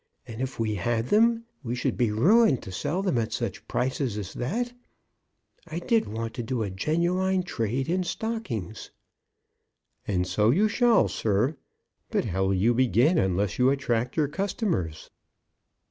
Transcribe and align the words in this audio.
And 0.25 0.41
if 0.41 0.59
we 0.59 0.73
had 0.73 1.09
them, 1.09 1.45
we 1.61 1.75
should 1.75 1.95
be 1.95 2.09
ruined 2.11 2.63
to 2.63 2.71
sell 2.71 3.03
them 3.03 3.19
at 3.19 3.31
such 3.31 3.67
prices 3.67 4.17
as 4.17 4.33
that. 4.33 4.73
I 5.67 5.77
did 5.77 6.07
want 6.07 6.33
to 6.33 6.41
do 6.41 6.63
a 6.63 6.71
genuine 6.71 7.43
trade 7.43 7.87
in 7.87 8.03
stockings." 8.03 8.89
"And 10.07 10.25
so 10.25 10.49
you 10.49 10.67
shall, 10.67 11.07
sir. 11.07 11.55
But 12.09 12.25
how 12.25 12.45
will 12.45 12.55
you 12.55 12.73
begin 12.73 13.19
unless 13.19 13.59
you 13.59 13.69
attract 13.69 14.17
your 14.17 14.27
customers?" 14.27 15.11